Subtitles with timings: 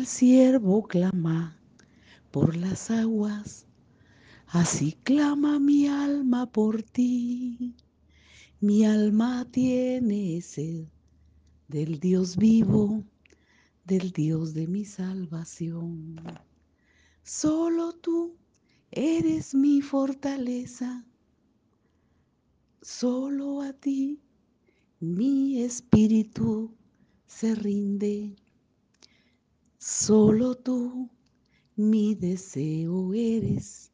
[0.00, 1.60] el siervo clama
[2.30, 3.66] por las aguas,
[4.46, 7.76] así clama mi alma por ti.
[8.60, 10.86] Mi alma tiene sed
[11.68, 13.04] del Dios vivo,
[13.84, 16.16] del Dios de mi salvación.
[17.22, 18.38] Solo tú
[18.92, 21.04] eres mi fortaleza,
[22.80, 24.18] solo a ti
[24.98, 26.74] mi espíritu
[27.26, 28.34] se rinde.
[29.82, 31.08] Solo tú
[31.74, 33.90] mi deseo eres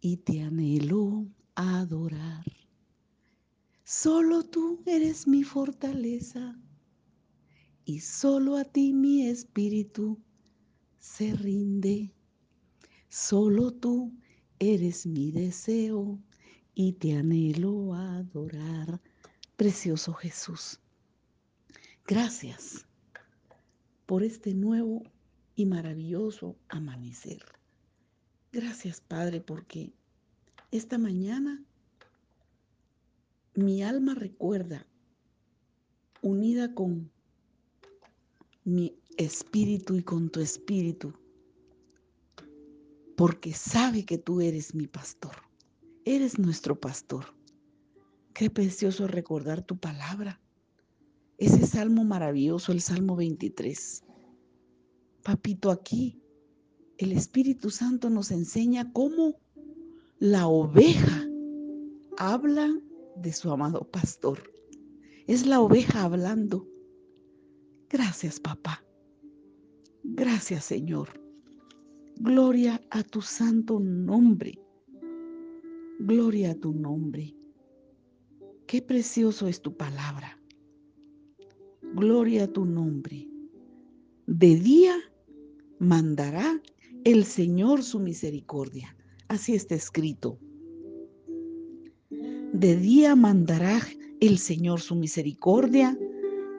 [0.00, 2.44] y te anhelo adorar.
[3.84, 6.60] Solo tú eres mi fortaleza
[7.84, 10.20] y solo a ti mi espíritu
[10.98, 12.12] se rinde.
[13.08, 14.12] Solo tú
[14.58, 16.20] eres mi deseo
[16.74, 19.00] y te anhelo adorar.
[19.54, 20.80] Precioso Jesús,
[22.08, 22.86] gracias
[24.12, 25.02] por este nuevo
[25.54, 27.42] y maravilloso amanecer.
[28.52, 29.94] Gracias, Padre, porque
[30.70, 31.64] esta mañana
[33.54, 34.86] mi alma recuerda,
[36.20, 37.10] unida con
[38.64, 41.14] mi espíritu y con tu espíritu,
[43.16, 45.36] porque sabe que tú eres mi pastor,
[46.04, 47.34] eres nuestro pastor.
[48.34, 50.41] Qué precioso recordar tu palabra.
[51.38, 54.04] Ese salmo maravilloso, el Salmo 23.
[55.22, 56.22] Papito, aquí
[56.98, 59.40] el Espíritu Santo nos enseña cómo
[60.18, 61.26] la oveja
[62.16, 62.72] habla
[63.16, 64.42] de su amado pastor.
[65.26, 66.68] Es la oveja hablando.
[67.88, 68.84] Gracias, papá.
[70.04, 71.08] Gracias, Señor.
[72.16, 74.58] Gloria a tu santo nombre.
[75.98, 77.34] Gloria a tu nombre.
[78.66, 80.41] Qué precioso es tu palabra.
[81.94, 83.28] Gloria a tu nombre.
[84.26, 84.96] De día
[85.78, 86.60] mandará
[87.04, 88.96] el Señor su misericordia.
[89.28, 90.38] Así está escrito.
[92.52, 93.80] De día mandará
[94.20, 95.98] el Señor su misericordia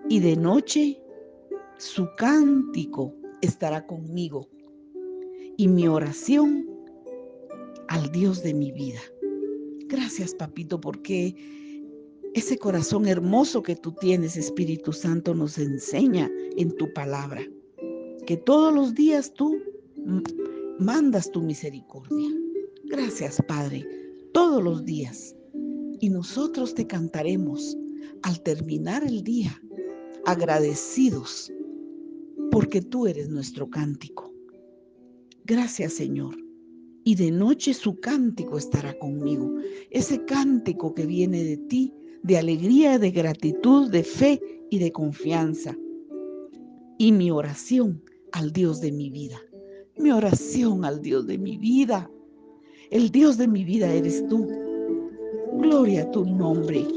[0.09, 0.99] y de noche
[1.77, 4.49] su cántico estará conmigo
[5.57, 6.67] y mi oración
[7.87, 9.01] al Dios de mi vida.
[9.87, 11.35] Gracias, papito, porque
[12.33, 17.41] ese corazón hermoso que tú tienes, Espíritu Santo, nos enseña en tu palabra.
[18.25, 19.55] Que todos los días tú
[20.79, 22.29] mandas tu misericordia.
[22.85, 23.85] Gracias, Padre,
[24.33, 25.35] todos los días.
[25.99, 27.77] Y nosotros te cantaremos
[28.23, 29.61] al terminar el día,
[30.25, 31.51] agradecidos,
[32.51, 34.33] porque tú eres nuestro cántico.
[35.45, 36.35] Gracias, Señor.
[37.03, 39.53] Y de noche su cántico estará conmigo.
[39.91, 45.77] Ese cántico que viene de ti de alegría, de gratitud, de fe y de confianza.
[46.97, 48.01] Y mi oración
[48.31, 49.37] al Dios de mi vida.
[49.97, 52.09] Mi oración al Dios de mi vida.
[52.89, 54.47] El Dios de mi vida eres tú.
[55.57, 56.87] Gloria a tu nombre.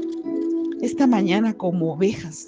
[0.81, 2.47] Esta mañana como ovejas,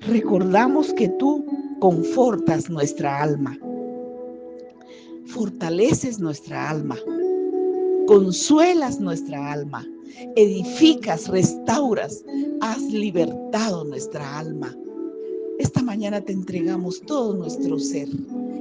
[0.00, 1.44] recordamos que tú
[1.80, 3.58] confortas nuestra alma.
[5.26, 6.96] Fortaleces nuestra alma.
[8.06, 9.86] Consuelas nuestra alma
[10.36, 12.24] edificas, restauras,
[12.60, 14.74] has libertado nuestra alma.
[15.58, 18.08] Esta mañana te entregamos todo nuestro ser,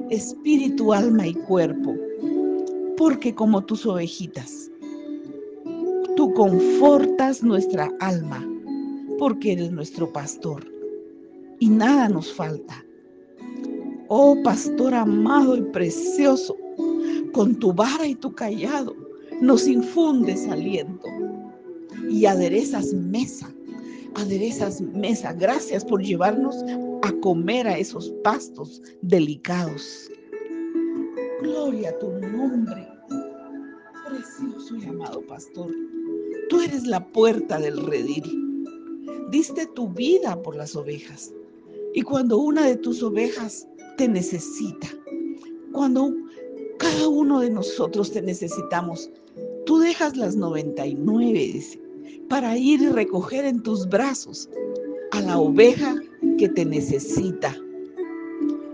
[0.09, 1.95] espíritu, alma y cuerpo,
[2.97, 4.69] porque como tus ovejitas,
[6.15, 8.47] tú confortas nuestra alma,
[9.17, 10.65] porque eres nuestro pastor
[11.59, 12.85] y nada nos falta.
[14.09, 16.55] Oh pastor amado y precioso,
[17.31, 18.95] con tu vara y tu callado
[19.41, 21.07] nos infundes aliento
[22.09, 23.53] y aderezas mesa,
[24.15, 25.33] aderezas mesa.
[25.33, 26.63] Gracias por llevarnos
[27.01, 30.09] a comer a esos pastos delicados.
[31.41, 32.87] Gloria a tu nombre,
[34.07, 35.71] precioso y amado pastor.
[36.49, 38.65] Tú eres la puerta del redil.
[39.29, 41.33] Diste tu vida por las ovejas.
[41.93, 44.87] Y cuando una de tus ovejas te necesita,
[45.71, 46.13] cuando
[46.77, 49.09] cada uno de nosotros te necesitamos,
[49.65, 51.82] tú dejas las 99, dice,
[52.29, 54.49] para ir y recoger en tus brazos
[55.11, 55.95] a la oveja
[56.37, 57.55] que te necesita.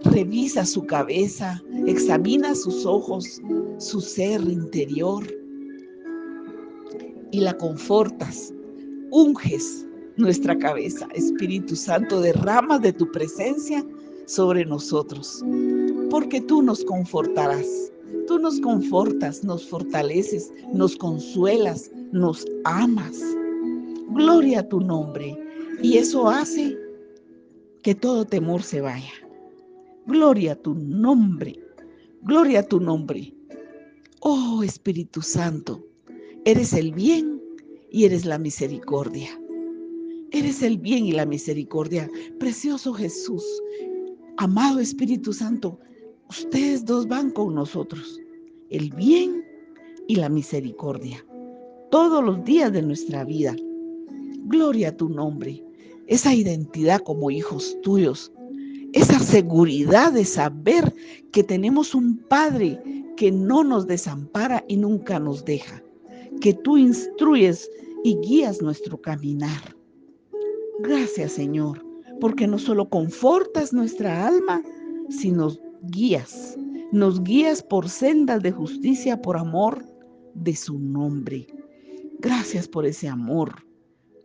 [0.03, 3.41] Revisa su cabeza, examina sus ojos,
[3.77, 5.23] su ser interior
[7.31, 8.53] y la confortas.
[9.11, 9.85] Unges
[10.19, 11.07] nuestra cabeza.
[11.15, 13.83] Espíritu Santo, derrama de tu presencia
[14.25, 15.43] sobre nosotros,
[16.09, 17.91] porque tú nos confortarás.
[18.27, 23.19] Tú nos confortas, nos fortaleces, nos consuelas, nos amas.
[24.09, 25.37] Gloria a tu nombre.
[25.81, 26.77] Y eso hace
[27.83, 29.13] que todo temor se vaya.
[30.05, 31.59] Gloria a tu nombre.
[32.21, 33.33] Gloria a tu nombre.
[34.21, 35.81] Oh Espíritu Santo,
[36.43, 37.41] eres el bien
[37.89, 39.29] y eres la misericordia.
[40.31, 42.09] Eres el bien y la misericordia.
[42.37, 43.43] Precioso Jesús,
[44.37, 45.79] amado Espíritu Santo,
[46.29, 48.19] ustedes dos van con nosotros.
[48.69, 49.43] El bien
[50.07, 51.25] y la misericordia.
[51.91, 53.55] Todos los días de nuestra vida.
[54.45, 55.63] Gloria a tu nombre.
[56.07, 58.31] Esa identidad como hijos tuyos.
[58.93, 60.95] Esa seguridad de saber
[61.31, 62.81] que tenemos un Padre
[63.17, 65.83] que no nos desampara y nunca nos deja.
[66.41, 67.69] Que tú instruyes
[68.03, 69.75] y guías nuestro caminar.
[70.79, 71.85] Gracias Señor,
[72.21, 74.63] porque no solo confortas nuestra alma,
[75.09, 75.51] sino
[75.83, 76.57] guías.
[76.91, 79.85] Nos guías por sendas de justicia por amor
[80.33, 81.47] de su nombre.
[82.19, 83.65] Gracias por ese amor.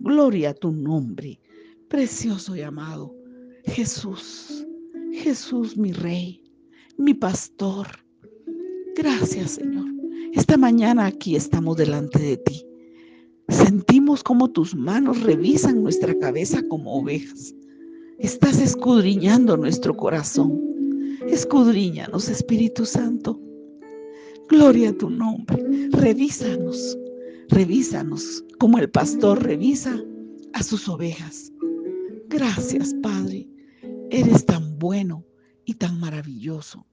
[0.01, 1.41] Gloria a tu nombre,
[1.89, 3.15] precioso y amado.
[3.65, 4.67] Jesús,
[5.12, 6.43] Jesús mi rey,
[6.99, 7.87] mi pastor.
[8.97, 9.87] Gracias Señor.
[10.33, 12.67] Esta mañana aquí estamos delante de ti.
[13.49, 17.55] Sentimos como tus manos revisan nuestra cabeza como ovejas.
[18.19, 20.74] Estás escudriñando nuestro corazón.
[21.29, 23.41] Escudriñanos, Espíritu Santo.
[24.49, 25.88] Gloria a tu nombre.
[25.91, 26.99] Revísanos,
[27.49, 29.99] revísanos como el pastor revisa
[30.53, 31.50] a sus ovejas.
[32.29, 33.49] Gracias, Padre.
[34.11, 35.25] Eres tan bueno
[35.65, 36.87] y tan maravilloso.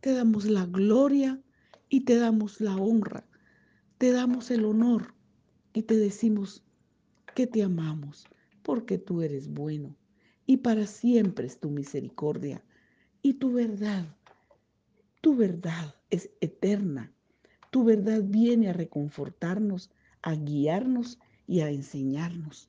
[0.00, 1.40] Te damos la gloria
[1.88, 3.24] y te damos la honra.
[3.98, 5.14] Te damos el honor
[5.72, 6.64] y te decimos
[7.34, 8.26] que te amamos
[8.62, 9.96] porque tú eres bueno
[10.46, 12.64] y para siempre es tu misericordia
[13.22, 14.06] y tu verdad.
[15.20, 17.12] Tu verdad es eterna.
[17.70, 19.90] Tu verdad viene a reconfortarnos,
[20.22, 22.68] a guiarnos y a enseñarnos.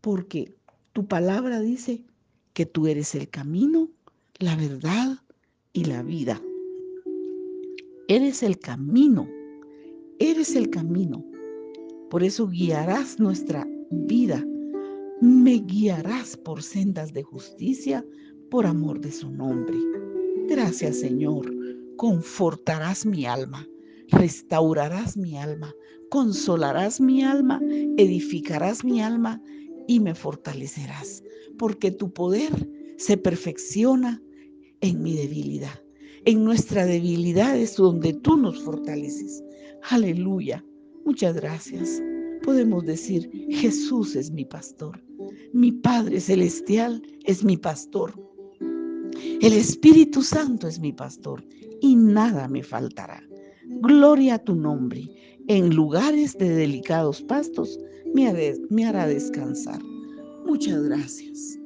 [0.00, 0.54] Porque
[0.92, 2.04] tu palabra dice
[2.52, 3.90] que tú eres el camino,
[4.38, 5.18] la verdad
[5.72, 6.40] y la vida.
[8.08, 9.28] Eres el camino,
[10.18, 11.24] eres el camino.
[12.10, 14.44] Por eso guiarás nuestra vida.
[15.20, 18.04] Me guiarás por sendas de justicia
[18.50, 19.78] por amor de su nombre.
[20.48, 21.60] Gracias Señor
[22.00, 23.68] confortarás mi alma,
[24.08, 25.74] restaurarás mi alma,
[26.08, 27.60] consolarás mi alma,
[27.98, 29.42] edificarás mi alma
[29.86, 31.22] y me fortalecerás,
[31.58, 34.22] porque tu poder se perfecciona
[34.80, 35.78] en mi debilidad.
[36.24, 39.44] En nuestra debilidad es donde tú nos fortaleces.
[39.90, 40.64] Aleluya.
[41.04, 42.02] Muchas gracias.
[42.42, 45.04] Podemos decir, Jesús es mi pastor.
[45.52, 48.14] Mi Padre Celestial es mi pastor.
[49.40, 51.44] El Espíritu Santo es mi pastor
[51.80, 53.22] y nada me faltará.
[53.82, 55.08] Gloria a tu nombre.
[55.48, 57.78] En lugares de delicados pastos
[58.14, 59.80] me, hará descansar.
[60.46, 61.58] Muchas gracias.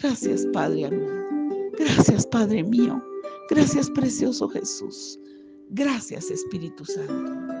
[0.00, 1.30] Gracias, Padre amado.
[1.78, 3.02] Gracias, Padre mío.
[3.48, 5.18] Gracias, precioso Jesús.
[5.70, 7.59] Gracias, Espíritu Santo.